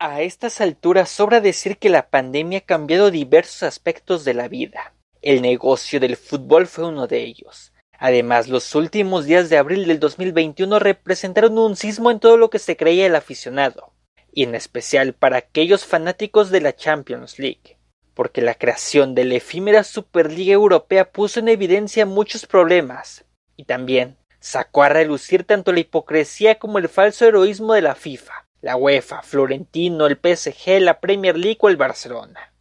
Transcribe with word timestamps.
A 0.00 0.22
estas 0.22 0.60
alturas 0.60 1.08
sobra 1.08 1.40
decir 1.40 1.76
que 1.76 1.88
la 1.88 2.08
pandemia 2.08 2.60
ha 2.60 2.62
cambiado 2.62 3.10
diversos 3.10 3.64
aspectos 3.64 4.24
de 4.24 4.32
la 4.32 4.46
vida. 4.46 4.94
El 5.22 5.42
negocio 5.42 5.98
del 5.98 6.16
fútbol 6.16 6.68
fue 6.68 6.86
uno 6.86 7.08
de 7.08 7.24
ellos. 7.24 7.72
Además, 7.98 8.46
los 8.46 8.76
últimos 8.76 9.24
días 9.24 9.50
de 9.50 9.58
abril 9.58 9.88
del 9.88 9.98
2021 9.98 10.78
representaron 10.78 11.58
un 11.58 11.74
sismo 11.74 12.12
en 12.12 12.20
todo 12.20 12.36
lo 12.36 12.48
que 12.48 12.60
se 12.60 12.76
creía 12.76 13.06
el 13.06 13.16
aficionado, 13.16 13.92
y 14.32 14.44
en 14.44 14.54
especial 14.54 15.14
para 15.14 15.38
aquellos 15.38 15.84
fanáticos 15.84 16.50
de 16.50 16.60
la 16.60 16.76
Champions 16.76 17.40
League, 17.40 17.76
porque 18.14 18.40
la 18.40 18.54
creación 18.54 19.16
de 19.16 19.24
la 19.24 19.34
efímera 19.34 19.82
Superliga 19.82 20.52
Europea 20.52 21.10
puso 21.10 21.40
en 21.40 21.48
evidencia 21.48 22.06
muchos 22.06 22.46
problemas, 22.46 23.24
y 23.56 23.64
también 23.64 24.16
sacó 24.38 24.84
a 24.84 24.90
relucir 24.90 25.42
tanto 25.42 25.72
la 25.72 25.80
hipocresía 25.80 26.60
como 26.60 26.78
el 26.78 26.88
falso 26.88 27.26
heroísmo 27.26 27.72
de 27.72 27.82
la 27.82 27.96
FIFA, 27.96 28.47
la 28.60 28.76
UEFA, 28.76 29.22
Florentino, 29.22 30.06
el 30.06 30.18
PSG, 30.18 30.80
la 30.80 31.00
Premier 31.00 31.36
League 31.36 31.58
o 31.60 31.68
el 31.68 31.76
Barcelona. 31.76 32.52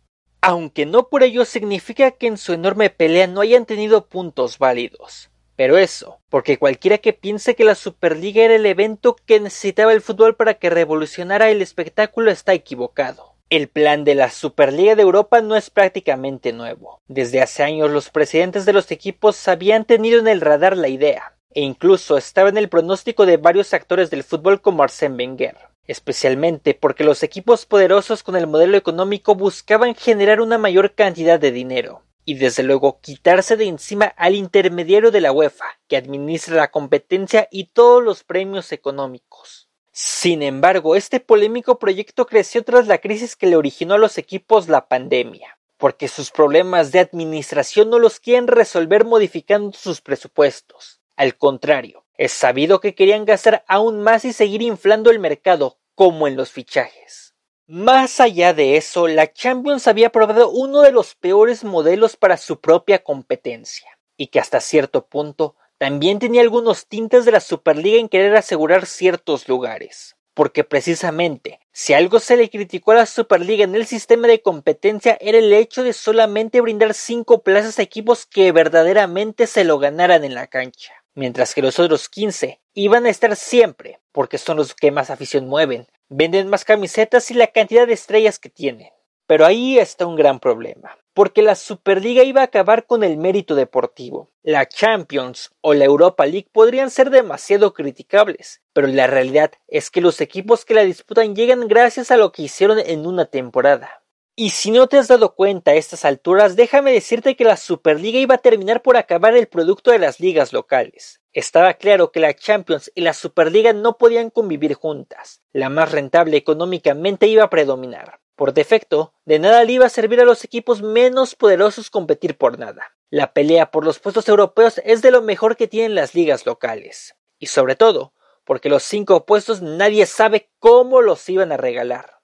Aunque 0.42 0.86
no 0.86 1.10
por 1.10 1.24
ello 1.24 1.44
significa 1.44 2.12
que 2.12 2.28
en 2.28 2.38
su 2.38 2.54
enorme 2.54 2.90
pelea 2.92 3.26
no 3.26 3.42
hayan 3.42 3.66
tenido 3.66 4.06
puntos 4.06 4.60
válidos. 4.60 5.32
Pero 5.56 5.80
eso, 5.80 6.20
porque 6.30 6.60
cualquiera 6.60 7.00
que 7.00 7.14
piense 7.14 7.56
que 7.56 7.64
la 7.64 7.74
Superliga 7.74 8.44
era 8.44 8.56
el 8.56 8.68
evento 8.68 9.16
que 9.26 9.40
necesitaba 9.40 9.92
el 9.92 10.02
fútbol 10.02 10.36
para 10.36 10.54
que 10.54 10.70
revolucionara 10.70 11.50
el 11.50 11.64
espectáculo 11.64 12.30
está 12.30 12.54
equivocado. 12.54 13.34
El 13.50 13.68
plan 13.68 14.04
de 14.04 14.14
la 14.14 14.30
Superliga 14.30 14.94
de 14.94 15.02
Europa 15.02 15.42
no 15.42 15.56
es 15.56 15.72
prácticamente 15.72 16.54
nuevo. 16.54 17.02
Desde 17.08 17.42
hace 17.42 17.64
años 17.64 17.90
los 17.90 18.12
presidentes 18.12 18.66
de 18.66 18.74
los 18.74 18.92
equipos 18.92 19.48
habían 19.48 19.86
tenido 19.86 20.20
en 20.20 20.28
el 20.28 20.42
radar 20.42 20.78
la 20.78 20.90
idea, 20.90 21.34
e 21.56 21.62
incluso 21.62 22.18
estaba 22.18 22.50
en 22.50 22.58
el 22.58 22.70
pronóstico 22.70 23.26
de 23.26 23.38
varios 23.38 23.74
actores 23.74 24.12
del 24.12 24.24
fútbol 24.24 24.62
como 24.62 24.84
Arsène 24.84 25.18
Wenger 25.18 25.56
especialmente 25.88 26.74
porque 26.74 27.04
los 27.04 27.24
equipos 27.24 27.66
poderosos 27.66 28.22
con 28.24 28.36
el 28.36 28.46
modelo 28.46 28.78
económico 28.78 29.36
buscaban 29.36 29.96
generar 29.96 30.42
una 30.42 30.58
mayor 30.58 30.94
cantidad 30.94 31.40
de 31.40 31.52
dinero 31.52 32.04
y 32.26 32.36
desde 32.36 32.62
luego 32.62 33.00
quitarse 33.00 33.56
de 33.56 33.66
encima 33.66 34.08
al 34.18 34.36
intermediario 34.36 35.12
de 35.12 35.22
la 35.22 35.32
UEFA, 35.32 35.80
que 35.88 35.96
administra 35.96 36.58
la 36.58 36.72
competencia 36.72 37.48
y 37.52 37.68
todos 37.68 38.04
los 38.04 38.26
premios 38.26 38.74
económicos. 38.74 39.70
Sin 39.94 40.44
embargo, 40.44 40.98
este 40.98 41.22
polémico 41.22 41.80
proyecto 41.80 42.28
creció 42.28 42.66
tras 42.66 42.86
la 42.86 42.98
crisis 42.98 43.38
que 43.38 43.48
le 43.48 43.56
originó 43.56 43.94
a 43.94 43.98
los 43.98 44.18
equipos 44.18 44.68
la 44.68 44.90
pandemia, 44.90 45.58
porque 45.78 46.10
sus 46.10 46.30
problemas 46.30 46.92
de 46.92 47.00
administración 47.00 47.90
no 47.90 47.98
los 47.98 48.20
quieren 48.20 48.48
resolver 48.48 49.06
modificando 49.06 49.72
sus 49.72 50.02
presupuestos. 50.02 51.00
Al 51.16 51.38
contrario, 51.38 52.04
es 52.18 52.34
sabido 52.34 52.82
que 52.82 52.94
querían 52.94 53.24
gastar 53.24 53.64
aún 53.68 54.02
más 54.02 54.26
y 54.26 54.34
seguir 54.34 54.62
inflando 54.62 55.12
el 55.12 55.20
mercado, 55.20 55.78
como 55.98 56.28
en 56.28 56.36
los 56.36 56.52
fichajes. 56.52 57.34
Más 57.66 58.20
allá 58.20 58.54
de 58.54 58.78
eso, 58.78 59.08
la 59.08 59.34
Champions 59.34 59.88
había 59.88 60.12
probado 60.12 60.52
uno 60.52 60.82
de 60.82 60.92
los 60.92 61.16
peores 61.16 61.64
modelos 61.64 62.16
para 62.16 62.38
su 62.38 62.62
propia 62.62 63.04
competencia, 63.04 63.98
y 64.16 64.28
que 64.28 64.40
hasta 64.40 64.60
cierto 64.60 65.08
punto 65.08 65.56
también 65.80 66.20
tenía 66.20 66.42
algunos 66.42 66.86
tintes 66.86 67.26
de 67.26 67.32
la 67.32 67.40
Superliga 67.40 67.98
en 67.98 68.10
querer 68.10 68.36
asegurar 68.36 68.86
ciertos 68.86 69.50
lugares. 69.50 70.16
Porque 70.36 70.64
precisamente, 70.64 71.60
si 71.72 71.96
algo 71.96 72.20
se 72.20 72.38
le 72.38 72.52
criticó 72.52 72.92
a 72.92 72.98
la 72.98 73.06
Superliga 73.08 73.64
en 73.64 73.74
el 73.74 73.88
sistema 73.88 74.28
de 74.28 74.44
competencia 74.44 75.18
era 75.20 75.40
el 75.40 75.52
hecho 75.52 75.84
de 75.84 75.94
solamente 75.94 76.62
brindar 76.62 76.94
cinco 76.94 77.42
plazas 77.42 77.80
a 77.80 77.82
equipos 77.82 78.28
que 78.28 78.52
verdaderamente 78.52 79.48
se 79.48 79.64
lo 79.64 79.80
ganaran 79.80 80.24
en 80.24 80.36
la 80.36 80.46
cancha 80.46 80.94
mientras 81.18 81.56
que 81.56 81.64
los 81.64 81.80
otros 81.80 82.10
15 82.10 82.62
iban 82.76 83.08
a 83.08 83.10
estar 83.10 83.36
siempre, 83.36 84.00
porque 84.12 84.38
son 84.38 84.58
los 84.58 84.76
que 84.76 84.92
más 84.92 85.10
afición 85.10 85.48
mueven, 85.48 85.88
venden 86.10 86.48
más 86.48 86.64
camisetas 86.64 87.32
y 87.32 87.34
la 87.34 87.48
cantidad 87.48 87.88
de 87.88 87.94
estrellas 87.94 88.38
que 88.38 88.50
tienen. 88.50 88.90
Pero 89.26 89.46
ahí 89.46 89.80
está 89.80 90.06
un 90.06 90.16
gran 90.16 90.40
problema, 90.40 90.96
porque 91.14 91.42
la 91.42 91.56
Superliga 91.56 92.24
iba 92.24 92.42
a 92.42 92.46
acabar 92.46 92.86
con 92.86 93.04
el 93.04 93.18
mérito 93.18 93.56
deportivo. 93.56 94.30
La 94.44 94.70
Champions 94.70 95.52
o 95.62 95.74
la 95.74 95.86
Europa 95.86 96.26
League 96.28 96.50
podrían 96.52 96.92
ser 96.92 97.10
demasiado 97.10 97.74
criticables, 97.74 98.62
pero 98.72 98.88
la 98.88 99.08
realidad 99.08 99.52
es 99.68 99.90
que 99.90 100.02
los 100.02 100.22
equipos 100.22 100.66
que 100.66 100.76
la 100.76 100.84
disputan 100.84 101.36
llegan 101.36 101.68
gracias 101.68 102.12
a 102.12 102.18
lo 102.18 102.32
que 102.32 102.44
hicieron 102.44 102.78
en 102.80 103.08
una 103.08 103.26
temporada. 103.26 104.04
Y 104.40 104.52
si 104.52 104.70
no 104.70 104.86
te 104.86 105.00
has 105.00 105.08
dado 105.08 105.34
cuenta 105.34 105.72
a 105.72 105.74
estas 105.74 106.06
alturas, 106.06 106.56
déjame 106.56 106.94
decirte 106.94 107.36
que 107.36 107.44
la 107.44 107.58
Superliga 107.58 108.20
iba 108.20 108.36
a 108.36 108.38
terminar 108.38 108.84
por 108.84 108.96
acabar 108.96 109.36
el 109.36 109.48
producto 109.48 109.90
de 109.90 109.98
las 109.98 110.20
ligas 110.20 110.54
locales. 110.54 111.22
Estaba 111.34 111.74
claro 111.74 112.12
que 112.12 112.20
la 112.20 112.36
Champions 112.36 112.92
y 112.94 113.02
la 113.02 113.14
Superliga 113.14 113.74
no 113.74 113.98
podían 113.98 114.30
convivir 114.30 114.76
juntas. 114.76 115.42
La 115.54 115.70
más 115.70 115.92
rentable 115.92 116.38
económicamente 116.38 117.26
iba 117.26 117.46
a 117.46 117.50
predominar. 117.50 118.20
Por 118.36 118.54
defecto, 118.54 119.12
de 119.26 119.40
nada 119.40 119.64
le 119.64 119.74
iba 119.74 119.88
a 119.88 119.90
servir 119.90 120.22
a 120.22 120.26
los 120.26 120.44
equipos 120.44 120.84
menos 120.84 121.34
poderosos 121.34 121.90
competir 121.90 122.38
por 122.38 122.60
nada. 122.60 122.96
La 123.10 123.34
pelea 123.34 123.72
por 123.72 123.84
los 123.84 123.98
puestos 123.98 124.30
europeos 124.30 124.80
es 124.86 125.02
de 125.02 125.10
lo 125.10 125.24
mejor 125.24 125.58
que 125.58 125.68
tienen 125.68 125.96
las 125.96 126.14
ligas 126.14 126.46
locales. 126.46 127.16
Y 127.40 127.48
sobre 127.48 127.76
todo, 127.76 128.14
porque 128.46 128.70
los 128.70 128.84
cinco 128.84 129.26
puestos 129.26 129.64
nadie 129.64 130.06
sabe 130.06 130.52
cómo 130.60 131.02
los 131.02 131.28
iban 131.28 131.52
a 131.52 131.58
regalar 131.58 132.17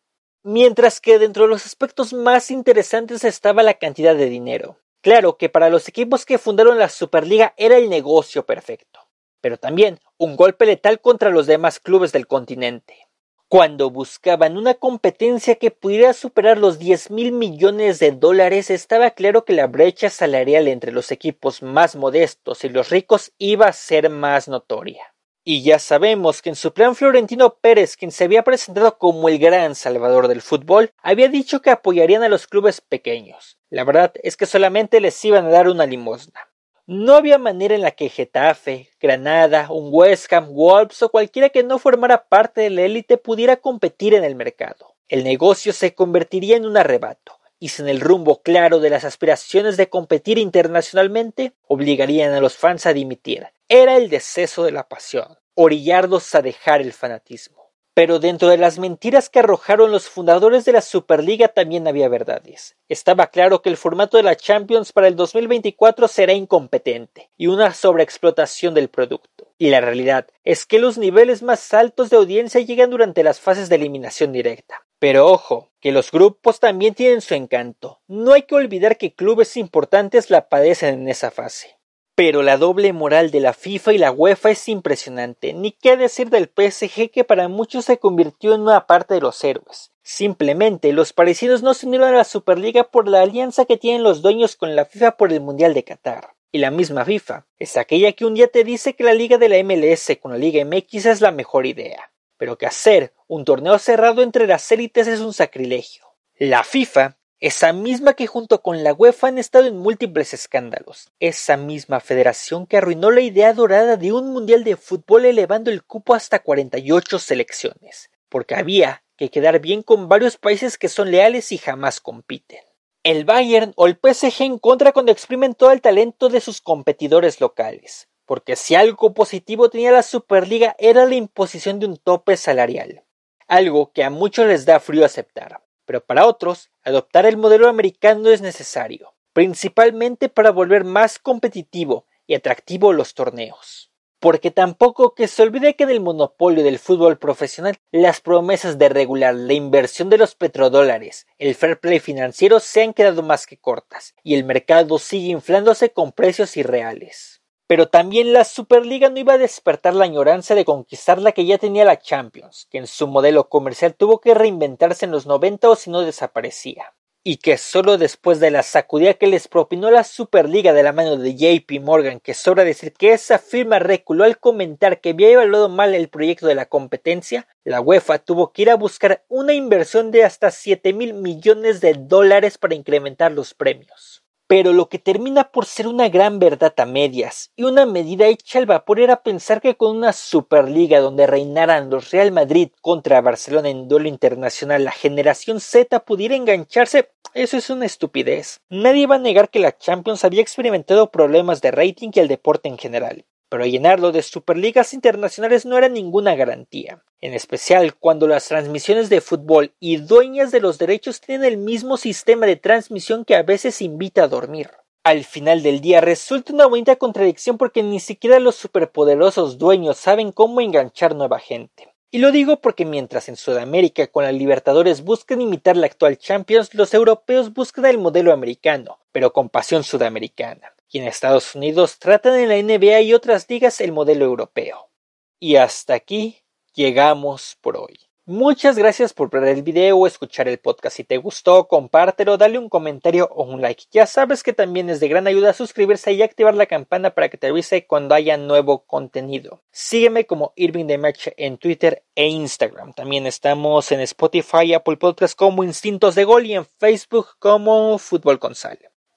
mientras 0.44 1.00
que 1.00 1.20
dentro 1.20 1.44
de 1.44 1.50
los 1.50 1.66
aspectos 1.66 2.14
más 2.14 2.52
interesantes 2.52 3.24
estaba 3.24 3.64
la 3.64 3.76
cantidad 3.76 4.16
de 4.16 4.28
dinero. 4.28 4.78
Claro 5.02 5.38
que 5.38 5.50
para 5.50 5.70
los 5.70 5.88
equipos 5.88 6.26
que 6.26 6.38
fundaron 6.38 6.78
la 6.78 6.90
Superliga 6.90 7.54
era 7.58 7.78
el 7.78 7.90
negocio 7.90 8.46
perfecto, 8.46 9.00
pero 9.42 9.58
también 9.58 10.00
un 10.18 10.36
golpe 10.36 10.66
letal 10.66 11.02
contra 11.02 11.30
los 11.30 11.48
demás 11.48 11.80
clubes 11.80 12.12
del 12.12 12.28
continente. 12.28 13.08
Cuando 13.50 13.92
buscaban 13.92 14.58
una 14.58 14.74
competencia 14.74 15.56
que 15.56 15.70
pudiera 15.70 16.14
superar 16.14 16.58
los 16.58 16.80
10 16.80 17.12
mil 17.12 17.32
millones 17.34 18.00
de 18.00 18.12
dólares, 18.12 18.72
estaba 18.72 19.12
claro 19.12 19.46
que 19.46 19.54
la 19.54 19.68
brecha 19.68 20.10
salarial 20.10 20.68
entre 20.68 20.92
los 20.92 21.12
equipos 21.12 21.62
más 21.62 21.96
modestos 21.96 22.64
y 22.64 22.70
los 22.70 22.90
ricos 22.90 23.32
iba 23.38 23.68
a 23.68 23.74
ser 23.74 24.10
más 24.10 24.48
notoria. 24.48 25.13
Y 25.46 25.62
ya 25.62 25.78
sabemos 25.78 26.42
que 26.42 26.50
en 26.50 26.56
su 26.56 26.74
plan 26.74 26.96
Florentino 26.96 27.56
Pérez, 27.56 27.98
quien 27.98 28.12
se 28.12 28.24
había 28.24 28.44
presentado 28.44 28.98
como 28.98 29.28
el 29.28 29.40
gran 29.40 29.76
salvador 29.76 30.30
del 30.30 30.42
fútbol, 30.42 30.92
había 31.02 31.28
dicho 31.28 31.62
que 31.62 31.70
apoyarían 31.70 32.24
a 32.24 32.30
los 32.30 32.48
clubes 32.48 32.80
pequeños. 32.80 33.58
La 33.70 33.84
verdad 33.84 34.14
es 34.24 34.38
que 34.38 34.46
solamente 34.46 35.02
les 35.02 35.24
iban 35.26 35.46
a 35.46 35.50
dar 35.50 35.68
una 35.68 35.86
limosna. 35.86 36.48
No 36.86 37.16
había 37.16 37.38
manera 37.38 37.76
en 37.76 37.82
la 37.82 37.92
que 37.92 38.08
Getafe, 38.08 38.90
Granada, 39.02 39.68
un 39.70 39.90
West 39.92 40.32
Ham, 40.32 40.54
Wolves 40.54 41.02
o 41.02 41.10
cualquiera 41.10 41.50
que 41.50 41.64
no 41.64 41.78
formara 41.78 42.26
parte 42.26 42.62
de 42.62 42.70
la 42.70 42.84
élite 42.84 43.18
pudiera 43.18 43.58
competir 43.58 44.14
en 44.14 44.24
el 44.24 44.36
mercado. 44.36 44.96
El 45.10 45.26
negocio 45.26 45.74
se 45.74 45.94
convertiría 45.94 46.56
en 46.56 46.66
un 46.66 46.78
arrebato, 46.78 47.40
y 47.60 47.70
sin 47.70 47.88
el 47.88 48.02
rumbo 48.02 48.42
claro 48.42 48.80
de 48.80 48.90
las 48.90 49.04
aspiraciones 49.04 49.76
de 49.76 49.90
competir 49.90 50.38
internacionalmente, 50.38 51.54
obligarían 51.68 52.34
a 52.34 52.42
los 52.42 52.58
fans 52.58 52.86
a 52.86 52.94
dimitir. 52.94 53.48
Era 53.76 53.98
el 53.98 54.08
deceso 54.08 54.66
de 54.66 54.72
la 54.72 54.88
pasión, 54.88 55.40
orillarlos 55.56 56.36
a 56.36 56.44
dejar 56.44 56.80
el 56.80 56.94
fanatismo. 56.94 57.72
Pero 57.96 58.20
dentro 58.20 58.50
de 58.50 58.58
las 58.58 58.78
mentiras 58.78 59.32
que 59.32 59.40
arrojaron 59.40 59.92
los 59.92 60.10
fundadores 60.10 60.64
de 60.64 60.74
la 60.74 60.82
Superliga 60.82 61.48
también 61.48 61.88
había 61.88 62.08
verdades. 62.08 62.76
Estaba 62.88 63.32
claro 63.32 63.64
que 63.64 63.70
el 63.70 63.78
formato 63.78 64.18
de 64.18 64.22
la 64.22 64.36
Champions 64.36 64.92
para 64.92 65.08
el 65.08 65.16
2024 65.16 66.08
será 66.08 66.34
incompetente 66.34 67.32
y 67.36 67.48
una 67.48 67.74
sobreexplotación 67.74 68.76
del 68.76 68.90
producto. 68.90 69.52
Y 69.58 69.72
la 69.72 69.82
realidad 69.82 70.28
es 70.44 70.68
que 70.68 70.78
los 70.78 71.00
niveles 71.00 71.42
más 71.42 71.74
altos 71.74 72.12
de 72.12 72.18
audiencia 72.18 72.62
llegan 72.62 72.92
durante 72.92 73.24
las 73.24 73.40
fases 73.40 73.70
de 73.70 73.78
eliminación 73.78 74.34
directa. 74.34 74.86
Pero 75.00 75.26
ojo, 75.32 75.72
que 75.80 75.92
los 75.92 76.12
grupos 76.12 76.60
también 76.60 76.94
tienen 76.94 77.22
su 77.22 77.34
encanto. 77.34 78.02
No 78.08 78.34
hay 78.34 78.44
que 78.44 78.54
olvidar 78.54 79.00
que 79.00 79.16
clubes 79.16 79.58
importantes 79.58 80.30
la 80.30 80.48
padecen 80.48 80.94
en 80.94 81.10
esa 81.10 81.32
fase. 81.32 81.80
Pero 82.16 82.44
la 82.44 82.58
doble 82.58 82.94
moral 82.94 83.32
de 83.32 83.40
la 83.40 83.54
FIFA 83.54 83.94
y 83.94 83.98
la 83.98 84.12
UEFA 84.12 84.52
es 84.52 84.70
impresionante, 84.70 85.54
ni 85.54 85.72
qué 85.72 85.98
decir 85.98 86.30
del 86.30 86.46
PSG 86.46 87.10
que 87.10 87.24
para 87.24 87.48
muchos 87.48 87.86
se 87.86 87.98
convirtió 87.98 88.54
en 88.54 88.62
una 88.62 88.86
parte 88.86 89.16
de 89.16 89.22
los 89.22 89.44
héroes. 89.44 89.92
Simplemente 90.04 90.94
los 90.94 91.14
parisinos 91.14 91.64
no 91.64 91.74
se 91.74 91.88
unieron 91.88 92.10
a 92.10 92.18
la 92.18 92.24
Superliga 92.24 92.84
por 92.84 93.08
la 93.08 93.22
alianza 93.22 93.66
que 93.66 93.78
tienen 93.78 94.04
los 94.04 94.22
dueños 94.22 94.56
con 94.56 94.76
la 94.76 94.86
FIFA 94.86 95.18
por 95.18 95.34
el 95.34 95.42
Mundial 95.42 95.74
de 95.74 95.84
Qatar. 95.84 96.36
Y 96.52 96.60
la 96.60 96.70
misma 96.70 97.04
FIFA 97.04 97.48
es 97.58 97.78
aquella 97.78 98.12
que 98.12 98.26
un 98.26 98.36
día 98.36 98.48
te 98.48 98.64
dice 98.64 98.94
que 98.94 99.04
la 99.04 99.14
liga 99.14 99.38
de 99.38 99.50
la 99.50 99.64
MLS 99.64 100.18
con 100.22 100.32
la 100.32 100.38
Liga 100.38 100.64
MX 100.64 101.06
es 101.08 101.22
la 101.22 101.32
mejor 101.32 101.66
idea 101.66 102.14
pero 102.44 102.58
que 102.58 102.66
hacer 102.66 103.14
un 103.28 103.46
torneo 103.46 103.80
cerrado 103.80 104.22
entre 104.22 104.48
las 104.48 104.70
élites 104.70 105.08
es 105.08 105.22
un 105.22 105.32
sacrilegio. 105.32 106.04
La 106.36 106.66
FIFA, 106.66 107.16
esa 107.44 107.74
misma 107.74 108.14
que 108.14 108.26
junto 108.26 108.62
con 108.62 108.86
la 108.86 108.94
UEFA 108.94 109.28
han 109.28 109.38
estado 109.38 109.66
en 109.66 109.76
múltiples 109.78 110.34
escándalos, 110.34 111.12
esa 111.20 111.58
misma 111.58 112.00
federación 112.00 112.66
que 112.66 112.78
arruinó 112.78 113.12
la 113.12 113.20
idea 113.20 113.52
dorada 113.52 113.98
de 113.98 114.14
un 114.14 114.32
mundial 114.32 114.64
de 114.64 114.78
fútbol 114.78 115.26
elevando 115.26 115.70
el 115.70 115.84
cupo 115.84 116.14
hasta 116.14 116.40
48 116.40 117.20
selecciones, 117.20 118.10
porque 118.30 118.56
había 118.56 119.04
que 119.18 119.30
quedar 119.30 119.60
bien 119.60 119.84
con 119.84 120.08
varios 120.08 120.38
países 120.38 120.78
que 120.78 120.88
son 120.88 121.12
leales 121.12 121.52
y 121.52 121.58
jamás 121.58 122.00
compiten. 122.00 122.62
El 123.04 123.26
Bayern 123.26 123.74
o 123.76 123.88
el 123.88 124.00
PSG 124.02 124.44
en 124.44 124.58
contra 124.58 124.94
cuando 124.94 125.12
exprimen 125.12 125.54
todo 125.54 125.74
el 125.74 125.82
talento 125.82 126.30
de 126.30 126.40
sus 126.40 126.62
competidores 126.62 127.42
locales, 127.42 128.08
porque 128.26 128.56
si 128.56 128.76
algo 128.76 129.14
positivo 129.14 129.70
tenía 129.70 129.92
la 129.92 130.04
Superliga 130.04 130.78
era 130.80 131.06
la 131.06 131.16
imposición 131.16 131.80
de 131.80 131.88
un 131.88 131.98
tope 131.98 132.38
salarial. 132.38 133.04
algo 133.50 133.92
que 133.92 134.06
a 134.06 134.10
muchos 134.10 134.48
les 134.48 134.66
da 134.66 134.80
frío 134.80 135.04
aceptar, 135.04 135.62
pero 135.86 136.04
para 136.04 136.26
otros, 136.26 136.70
adoptar 136.84 137.26
el 137.26 137.38
modelo 137.38 137.68
americano 137.68 138.30
es 138.30 138.42
necesario, 138.42 139.14
principalmente 139.34 140.30
para 140.30 140.52
volver 140.52 140.84
más 140.84 141.20
competitivo 141.20 142.06
y 142.28 142.36
atractivo 142.36 142.94
los 142.94 143.14
torneos. 143.14 143.92
Porque 144.20 144.52
tampoco 144.52 145.16
que 145.16 145.28
se 145.28 145.44
olvide 145.44 145.76
que 145.76 145.84
en 145.84 145.90
el 145.90 146.00
monopolio 146.00 146.64
del 146.64 146.80
fútbol 146.80 147.18
profesional 147.18 147.76
las 147.92 148.22
promesas 148.22 148.78
de 148.78 148.88
regular 148.88 149.36
la 149.36 149.54
inversión 149.54 150.10
de 150.10 150.18
los 150.18 150.36
petrodólares, 150.36 151.28
el 151.38 151.56
fair 151.56 151.80
play 151.80 152.00
financiero 152.00 152.62
se 152.62 152.84
han 152.84 152.94
quedado 152.94 153.22
más 153.22 153.46
que 153.46 153.58
cortas 153.58 154.16
y 154.24 154.36
el 154.36 154.46
mercado 154.46 154.98
sigue 154.98 155.28
inflándose 155.28 155.92
con 155.92 156.14
precios 156.14 156.56
irreales. 156.56 157.43
Pero 157.74 157.88
también 157.88 158.34
la 158.34 158.44
Superliga 158.44 159.10
no 159.10 159.18
iba 159.18 159.34
a 159.34 159.40
despertar 159.40 159.96
la 159.96 160.06
añoranza 160.06 160.54
de 160.54 160.64
conquistar 160.64 161.20
la 161.20 161.32
que 161.32 161.48
ya 161.48 161.58
tenía 161.58 161.86
la 161.86 161.98
Champions, 161.98 162.68
que 162.70 162.78
en 162.78 162.86
su 162.86 163.08
modelo 163.08 163.50
comercial 163.50 163.96
tuvo 163.96 164.22
que 164.22 164.36
reinventarse 164.36 165.06
en 165.06 165.12
los 165.12 165.26
90 165.26 165.68
o 165.68 165.76
si 165.76 165.90
no 165.90 166.02
desaparecía 166.02 166.94
y 167.24 167.38
que 167.38 167.58
solo 167.58 167.98
después 167.98 168.40
de 168.40 168.52
la 168.52 168.62
sacudida 168.62 169.16
que 169.16 169.26
les 169.26 169.48
propinó 169.48 169.90
la 169.90 170.04
Superliga 170.04 170.72
de 170.72 170.84
la 170.84 170.94
mano 170.94 171.18
de 171.18 171.34
JP 171.34 171.82
Morgan, 171.82 172.20
que 172.20 172.36
sobra 172.36 172.64
decir 172.64 172.94
que 172.94 173.14
esa 173.14 173.40
firma 173.40 173.80
reculó 173.80 174.24
al 174.24 174.38
comentar 174.38 175.02
que 175.02 175.10
había 175.10 175.32
evaluado 175.32 175.68
mal 175.68 175.96
el 175.96 176.10
proyecto 176.10 176.46
de 176.46 176.54
la 176.54 176.68
competencia, 176.68 177.48
la 177.64 177.82
UEFA 177.82 178.20
tuvo 178.20 178.54
que 178.54 178.62
ir 178.62 178.70
a 178.70 178.76
buscar 178.76 179.24
una 179.30 179.54
inversión 179.54 180.12
de 180.12 180.24
hasta 180.24 180.52
7 180.52 180.94
mil 180.94 181.16
millones 181.16 181.82
de 181.82 181.96
dólares 181.96 182.60
para 182.60 182.76
incrementar 182.76 183.32
los 183.32 183.56
premios. 183.56 184.23
Pero 184.48 184.74
lo 184.74 184.90
que 184.90 185.00
termina 185.00 185.52
por 185.52 185.66
ser 185.66 185.88
una 185.88 186.10
gran 186.10 186.40
verdad 186.40 186.74
a 186.78 186.86
medias 186.86 187.52
y 187.56 187.64
una 187.64 187.86
medida 187.86 188.28
hecha 188.28 188.60
al 188.60 188.66
vapor 188.66 189.00
era 189.00 189.24
pensar 189.24 189.62
que 189.62 189.76
con 189.76 189.96
una 189.96 190.14
Superliga 190.14 191.00
donde 191.00 191.28
reinaran 191.28 191.90
los 191.90 192.12
Real 192.12 192.32
Madrid 192.32 192.70
contra 192.82 193.22
Barcelona 193.22 193.70
en 193.70 193.88
duelo 193.88 194.08
internacional 194.08 194.84
la 194.84 194.92
generación 194.92 195.60
Z 195.60 196.00
pudiera 196.02 196.36
engancharse, 196.36 197.12
eso 197.34 197.58
es 197.58 197.70
una 197.70 197.86
estupidez. 197.86 198.60
Nadie 198.70 199.08
va 199.08 199.16
a 199.16 199.20
negar 199.20 199.50
que 199.50 199.60
la 199.60 199.78
Champions 199.78 200.24
había 200.26 200.42
experimentado 200.42 201.10
problemas 201.10 201.62
de 201.62 201.72
rating 201.72 202.10
y 202.14 202.20
el 202.20 202.28
deporte 202.28 202.70
en 202.70 202.78
general 202.78 203.26
pero 203.54 203.68
llenarlo 203.68 204.12
de 204.12 204.24
superligas 204.24 204.96
internacionales 204.96 205.64
no 205.64 205.78
era 205.78 205.88
ninguna 205.88 206.34
garantía, 206.34 207.04
en 207.22 207.36
especial 207.36 207.94
cuando 207.94 208.28
las 208.28 208.48
transmisiones 208.48 209.12
de 209.12 209.22
fútbol 209.22 209.76
y 209.80 209.98
dueñas 209.98 210.52
de 210.52 210.60
los 210.60 210.80
derechos 210.80 211.22
tienen 211.22 211.46
el 211.46 211.58
mismo 211.60 211.98
sistema 211.98 212.48
de 212.48 212.56
transmisión 212.56 213.26
que 213.26 213.36
a 213.36 213.44
veces 213.44 213.84
invita 213.84 214.24
a 214.24 214.28
dormir. 214.28 214.72
Al 215.04 215.24
final 215.24 215.62
del 215.62 215.82
día 215.82 216.02
resulta 216.02 216.52
una 216.52 216.66
bonita 216.66 216.96
contradicción 216.96 217.60
porque 217.60 217.84
ni 217.84 218.00
siquiera 218.00 218.40
los 218.40 218.56
superpoderosos 218.56 219.60
dueños 219.60 219.98
saben 219.98 220.32
cómo 220.32 220.60
enganchar 220.60 221.14
nueva 221.14 221.38
gente. 221.38 221.94
Y 222.10 222.18
lo 222.18 222.32
digo 222.32 222.60
porque 222.60 222.86
mientras 222.86 223.30
en 223.30 223.36
Sudamérica 223.36 224.08
con 224.08 224.24
la 224.24 224.32
Libertadores 224.32 225.04
buscan 225.04 225.42
imitar 225.42 225.78
la 225.78 225.86
actual 225.86 226.18
Champions, 226.18 226.74
los 226.74 226.92
europeos 226.96 227.54
buscan 227.54 227.86
el 227.86 228.00
modelo 228.00 228.34
americano, 228.34 228.98
pero 229.12 229.32
con 229.32 229.50
pasión 229.50 229.84
sudamericana 229.84 230.73
y 230.94 231.00
en 231.00 231.08
Estados 231.08 231.56
Unidos 231.56 231.98
tratan 231.98 232.36
en 232.36 232.50
la 232.50 232.62
NBA 232.62 233.02
y 233.02 233.14
otras 233.16 233.50
ligas 233.50 233.82
el 233.82 233.92
modelo 233.92 234.26
europeo. 234.26 234.92
Y 235.40 235.56
hasta 235.56 235.96
aquí 235.96 236.38
llegamos 236.76 237.58
por 237.62 237.78
hoy. 237.78 238.00
Muchas 238.26 238.78
gracias 238.78 239.12
por 239.12 239.32
ver 239.32 239.44
el 239.46 239.64
video 239.64 240.06
escuchar 240.06 240.48
el 240.48 240.60
podcast. 240.60 240.96
Si 240.96 241.04
te 241.04 241.18
gustó, 241.18 241.68
compártelo, 241.68 242.38
dale 242.38 242.60
un 242.60 242.70
comentario 242.70 243.28
o 243.34 243.44
un 243.44 243.60
like. 243.60 243.86
Ya 243.92 244.06
sabes 244.06 244.44
que 244.44 244.54
también 244.54 244.90
es 244.90 245.00
de 245.00 245.08
gran 245.08 245.26
ayuda 245.26 245.52
suscribirse 245.52 246.14
y 246.14 246.22
activar 246.22 246.54
la 246.54 246.68
campana 246.68 247.10
para 247.10 247.28
que 247.28 247.38
te 247.38 247.48
avise 247.48 247.88
cuando 247.88 248.14
haya 248.14 248.38
nuevo 248.38 248.86
contenido. 248.86 249.64
Sígueme 249.72 250.26
como 250.26 250.54
Irving 250.56 250.86
de 250.86 251.00
Match 251.00 251.30
en 251.36 251.58
Twitter 251.58 252.04
e 252.14 252.28
Instagram. 252.28 252.94
También 252.94 253.26
estamos 253.26 253.92
en 253.92 254.00
Spotify 254.02 254.76
Apple 254.76 254.98
Podcasts 254.98 255.36
como 255.36 255.64
Instintos 255.64 256.14
de 256.14 256.24
Gol 256.24 256.46
y 256.46 256.54
en 256.54 256.66
Facebook 256.66 257.30
como 257.40 257.98
Fútbol. 257.98 258.40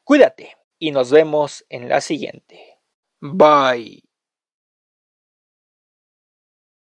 Cuídate 0.03 0.57
y 0.79 0.91
nos 0.93 1.11
vemos 1.11 1.65
en 1.69 1.89
la 1.89 2.01
siguiente. 2.01 2.79
Bye. 3.21 4.06